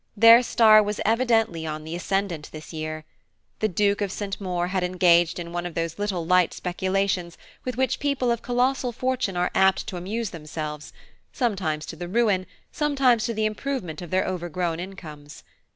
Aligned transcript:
Their 0.17 0.41
star 0.41 0.81
was 0.81 0.99
evidently 1.05 1.67
on 1.67 1.83
the 1.83 1.95
ascendant 1.95 2.49
this 2.51 2.73
year. 2.73 3.05
The 3.59 3.67
Duke 3.67 4.01
of 4.01 4.11
St. 4.11 4.41
Maur 4.41 4.69
had 4.69 4.83
engaged 4.83 5.37
in 5.37 5.53
one 5.53 5.63
of 5.67 5.75
those 5.75 5.99
little 5.99 6.25
light 6.25 6.55
speculations 6.55 7.37
with 7.63 7.77
which 7.77 7.99
people 7.99 8.31
of 8.31 8.41
colossal 8.41 8.91
fortune 8.93 9.37
are 9.37 9.51
apt 9.53 9.85
to 9.85 9.97
amuse 9.97 10.31
themselves, 10.31 10.91
sometimes 11.31 11.85
to 11.85 11.95
the 11.95 12.07
ruin, 12.07 12.47
sometimes 12.71 13.25
to 13.25 13.33
the 13.35 13.45
improvement 13.45 14.01
of 14.01 14.09
their 14.09 14.25
overgrown 14.27 14.79
incomes. 14.79 15.43